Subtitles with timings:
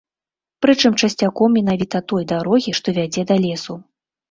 [0.65, 3.81] Прычым часцяком менавіта той дарогі, што вядзе да лесу.